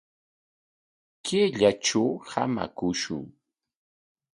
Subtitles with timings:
[1.25, 3.25] Kayllatraw hamakushun.